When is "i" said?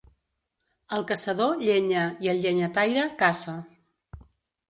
2.27-2.31